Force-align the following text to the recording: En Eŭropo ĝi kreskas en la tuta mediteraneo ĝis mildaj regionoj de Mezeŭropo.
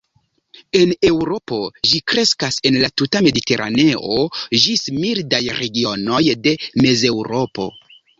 En 0.77 0.91
Eŭropo 1.07 1.57
ĝi 1.89 1.99
kreskas 2.11 2.57
en 2.69 2.77
la 2.83 2.89
tuta 3.01 3.21
mediteraneo 3.25 4.23
ĝis 4.63 4.87
mildaj 4.95 5.43
regionoj 5.59 6.23
de 6.49 6.55
Mezeŭropo. 6.87 7.69